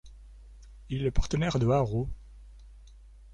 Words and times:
Il 0.89 1.01
est 1.01 1.03
le 1.03 1.11
partenaire 1.11 1.59
de 1.59 1.67
Arrow. 1.69 2.09